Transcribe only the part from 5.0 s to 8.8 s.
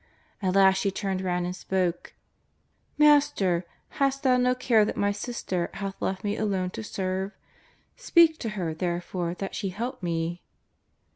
sister hath left me alone to serve? Speak to her,